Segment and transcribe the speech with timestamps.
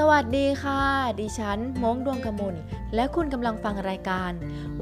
[0.00, 0.82] สวัสดีค่ะ
[1.20, 2.54] ดิฉันม้งดวงกมล
[2.94, 4.32] และคุณกำลังฟังรายการ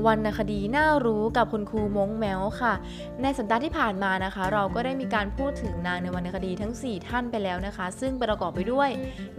[0.07, 2.75] วรรณคดีน่ารู้กับคุณครูม้งแมวค่ะ
[3.23, 8.91] ในสัปดาห์ที่ผ่านมานะคะ เราก็ได้มีการพูดถึงนางในวรรณคดีทั้ง 4 ท่านไปแล้วนะคะ ซึ่งประกอบไปด้วย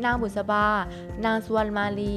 [0.05, 0.67] นางบุษบา
[1.25, 2.15] นางสุวรรณมาลี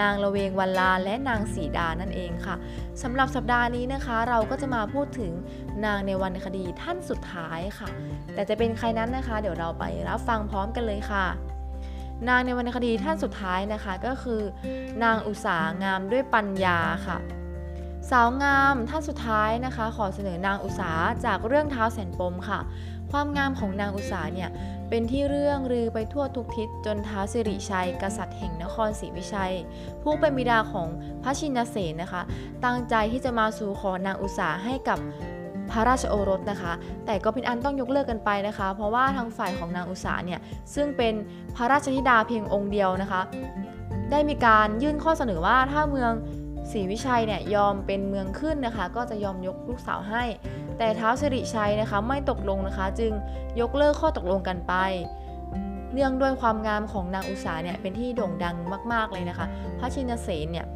[0.00, 2.56] นางละเวงวันลา และนางสีดานั่นเองค่ะ
[3.02, 5.32] สำหรับสัปดาห์นี้นะคะ เราก็จะมาพูดถึง
[5.84, 7.88] นางในวรรณคดีท่านสุดท้ายค่ะ
[8.34, 11.26] แต่จะเป็นใครนั้นนะคะ เดี๋ยวเราไปรับฟังพร้อมกันเลยค่ะ
[12.28, 14.40] นางในวรรณคดีท่านสุดท้ายนะคะก็คือ
[15.02, 17.18] นางอุสางามด้วยปัญญาค่ะ
[18.10, 20.92] สาวงามท่านสุดท้ายนะคะ ขอเสนอนางอุสา
[21.24, 22.60] จากเรื่องเท้าแสนปมค่ะ
[23.10, 24.50] ความงามของนางอุสาเนี่ย
[24.88, 29.54] เป็นที่เรื่องลือไปทั่วทุกทิศจนท้าวสิริชัย กษัตริย์แห่งนครศรีวิชัย
[30.02, 30.88] ผู้เป็นบิดาของ
[31.22, 32.22] พระชินเสนนะคะ
[32.64, 34.98] ตั้งใจที่จะมาสู่ขอนางอุสาให้กับ
[35.72, 36.72] พระราชโอรสนะคะ
[37.06, 40.40] แต่ก็เป็นอันต้องยกเลิกกันไปนะคะ เพราะว่าทางฝ่ายของนางอุสาเนี่ย
[40.74, 41.14] ซึ่งเป็น
[41.56, 43.20] พระราชธิดาเพียงองค์เดียวนะคะ
[44.10, 46.12] ได้มีการยื่นข้อเสนอว่าถ้าเมือง
[46.72, 50.24] ศรีวิชัยเนี่ยยอมเป็นเมืองขึ้นนะคะ ก็จะยอมยกลูกสาวให้
[50.78, 53.12] แต่เท้าวสิริชัยนะคะไม่ตกลงนะคะ จึง
[53.60, 54.74] ยกเลิกข้อตกลงกันไป
[55.92, 58.56] เนื่องด้วยความงามของนางอุสาเนี่ยเป็นที่โด่งดัง
[58.92, 59.46] มาก ๆเลยนะคะ
[59.78, 60.66] พระชินเสนเนี่ย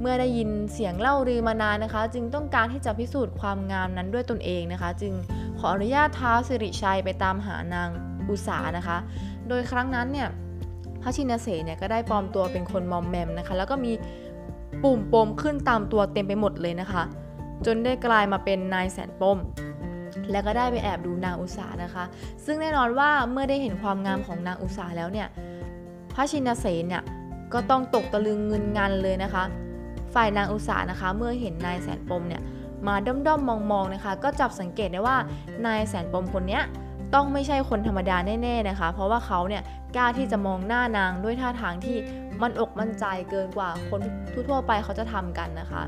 [0.00, 5.12] เมื่อได้ยินเสียงเล่าลือมานานนะคะ จึงต้องการที่จะพิสูจน์ความงามนั้นด้วยตนเองนะคะ จึง
[5.58, 7.88] ขออนุญาตท้าวสิริชัยไปตามหานาง
[8.28, 8.98] อุสานะคะ
[9.48, 10.28] โดยครั้งนั้นเนี่ย
[11.02, 13.92] พระชินเสนเนี่ยก็ได้ปลอมตัวเป็นคนมอมแมมนะคะ แล้วก็มี
[14.82, 17.02] ปุ่มปมขึ้นตามตัวเต็มไปหมดเลยนะคะ
[17.66, 19.38] จนได้กลายมาเป็นนายแสนปม
[20.30, 22.04] และก็ได้ไปแอบดูนางอุสานะคะ
[22.44, 25.28] ซึ่งแน่นอนว่าเมื่อได้เห็นความงามของนางอุสาแล้วเนี่ย
[26.14, 27.02] พระชินเสนเนี่ย
[27.52, 29.44] ก็ต้องตกตะลึงเงินงันเลยนะคะ
[30.16, 32.42] ฝ่ายนางอุสานะคะ เมื่อเห็นนายแสนปมเนี่ย
[32.86, 35.16] มาด้อมๆมองๆนะคะ ก็จับสังเกตได้ว่า
[35.66, 36.62] นายแสนปมคนเนี้ย
[37.14, 39.62] ต้องไม่ใช่คนธรรมดาแน่ๆนะคะ เพราะว่าเขาเนี่ย
[39.96, 41.96] กล้าที่จะมองหน้านางด้วยท่าทางที่
[42.42, 44.00] มันอกมั่นใจเกินกว่าคน
[44.48, 45.82] ทั่วๆไปเขาจะทำกันนะคะ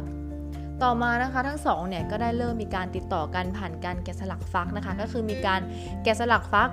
[0.83, 5.61] ต่อมานะคะทั้งสองเนี่ยก็ได้เริ่มมีการติดต่อกันผ่านการแกะสลักฟักนะคะ ก็คือมีการ
[6.03, 6.71] แกะสลักฟัก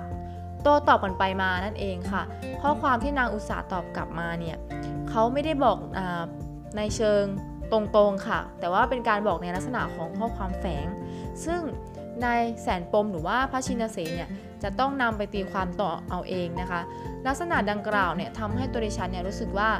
[0.62, 2.22] โต้ตอบกันไปมานั่นเองค่ะ
[2.62, 4.56] ข้อความที่นางอุตสาตอบกลับมาเนี่ย
[5.10, 6.00] เขาไม่ได้บอกอ
[6.76, 7.24] ในเชิง
[7.72, 10.86] ตรงๆค่ะ แต่ว่าเป็นการบอกในลักษณะของข้อความแฝง
[11.44, 11.60] ซึ่ง
[12.24, 14.30] นายแสนปมหรือว่าพระชินเสนเนี่ย
[14.62, 16.80] จะต้องนำไปตีความต่อเอาเองนะคะ
[17.26, 19.70] ลักษณะดังกล่าวเนี่ยทำให้ตัวดิฉันเนี่ยรู้สึกว่า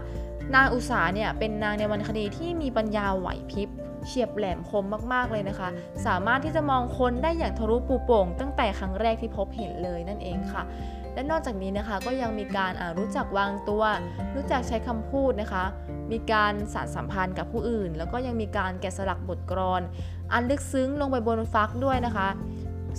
[0.55, 3.69] นางอุสาเนี่ยเป็นนางในวรรณคดีที่มีปัญญาไหวพริบ
[4.07, 5.69] เฉียบแหลมคมมากๆเลยนะคะ
[6.07, 10.63] สามารถที่จะมองคนได้อย่างทะลุปูโป่ง ตั้งแต่ครั้งแรกที่พบเห็นเลยนั่นเองค่ะ
[11.15, 13.83] และนอกจากนี้นะคะก็ยังมีการรู้จักวางตัว
[14.35, 15.65] รู้จักใช้คำพูดนะคะ
[16.13, 19.83] มีการสารสัมพันธ์กับผู้อื่น แล้วก็ยังมีการแกะสลักบทกลอน
[20.33, 22.29] อันลึกซึ้งลงไปบนฟักด้วยนะคะ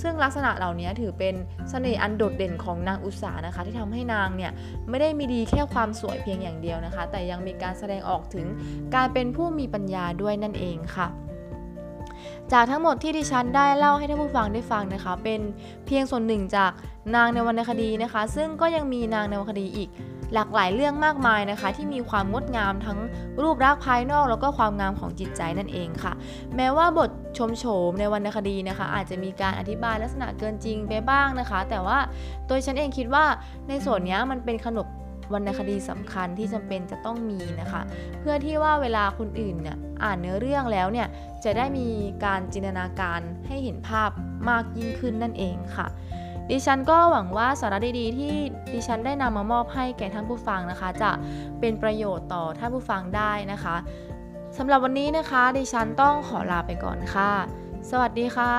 [0.02, 1.36] ซึ่งลักษณะเหล่านี้ถือเป็น
[1.70, 4.52] เสน่ห์อันโดดเด่นของนางอุสานะคะ ที่ทำให้นางเนี่ย
[4.90, 8.46] ไม่ได้มีดีแค่ความสวยเพียงอย่างเดียวนะคะ แต่ยังมีการแสดงออกถึง
[8.96, 11.08] การเป็นผู้มีปัญญาด้วยนั่นเองค่ะ
[12.54, 15.42] จากทั้งหมดที่ดิฉันได้เล่าให้ท่านผู้ฟังได้ฟังนะคะ เป็น
[15.86, 16.72] เพียงส่วนหนึ่งจาก
[17.16, 19.90] นางในวรรณคดีนะคะ ซึ่งก็ยังมีนางในวรรณคดีอีก
[20.34, 23.00] หลากหลายเรื่องมากมายนะคะ ที่มีความงดงามทั้ง
[23.42, 26.14] รูปลักษณ์ภายนอก แล้วก็ความงามของจิตใจนั่นเองค่ะ
[26.56, 32.00] แม้ว่าบทชมโฉมในวรรณคดีนะคะ อาจจะมีการอธิบายลักษณะเกินจริงไปบ้างนะคะ แต่ว่า
[32.48, 33.26] โดยฉันเองคิดว่า
[33.70, 34.88] ในส่วนนี้มันเป็นขนบ
[35.34, 37.82] วรรณคดีสำคัญที่จำเป็นจะต้องมีนะคะ
[38.20, 41.08] เพื่อที่ว่าเวลาคนอื่นเนี่ยอ่านเนื้อเรื่องแล้วเนี่ย
[41.44, 41.88] จะได้มี
[42.26, 44.10] การจินตนาการให้เห็นภาพ
[44.50, 45.88] มากยิ่งขึ้นนั่นเองค่ะ
[46.52, 48.36] ดิฉันก็หวังว่าสาระดีๆ ที่
[48.74, 51.12] ดิฉันได้นำมามอบให้แก่ท่านผู้ฟังนะคะ จะ
[51.60, 53.76] เป็นประโยชน์ต่อท่านผู้ฟังได้นะคะ
[54.58, 57.32] สำหรับวันนี้นะคะ ดิฉันต้องขอลาไปก่อนค่ะ
[57.90, 58.54] สวัสดีค่ะ